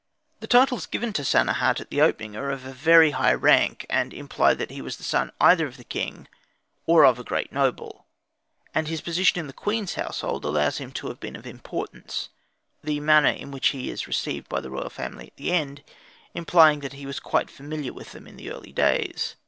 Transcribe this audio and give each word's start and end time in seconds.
The 0.39 0.47
titles 0.47 0.87
given 0.87 1.13
to 1.13 1.21
Sanehat 1.23 1.79
at 1.79 1.91
the 1.91 2.01
opening 2.01 2.35
are 2.35 2.49
of 2.49 2.65
a 2.65 2.73
very 2.73 3.11
high 3.11 3.35
rank, 3.35 3.85
and 3.87 4.15
imply 4.15 4.55
that 4.55 4.71
he 4.71 4.81
was 4.81 4.97
the 4.97 5.03
son 5.03 5.31
either 5.39 5.67
of 5.67 5.77
the 5.77 5.83
king 5.83 6.27
or 6.87 7.05
of 7.05 7.19
a 7.19 7.23
great 7.23 7.51
noble. 7.53 8.07
And 8.73 8.87
his 8.87 8.99
position 8.99 9.39
in 9.39 9.45
the 9.45 9.53
queen's 9.53 9.93
household 9.93 10.41
shows 10.43 10.79
him 10.79 10.91
to 10.93 11.09
have 11.09 11.19
been 11.19 11.35
of 11.35 11.45
importance; 11.45 12.29
the 12.83 12.99
manner 12.99 13.29
in 13.29 13.51
which 13.51 13.67
he 13.67 13.91
is 13.91 14.07
received 14.07 14.49
by 14.49 14.59
the 14.59 14.71
royal 14.71 14.89
family 14.89 15.27
at 15.27 15.35
the 15.37 15.51
end 15.51 15.83
implying 16.33 16.79
that 16.79 16.93
he 16.93 17.05
was 17.05 17.19
quite 17.19 17.51
familiar 17.51 17.93
with 17.93 18.13
them 18.13 18.25
in 18.25 18.39
early 18.49 18.71
days. 18.73 19.35